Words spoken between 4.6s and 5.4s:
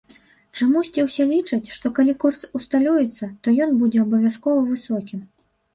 высокім.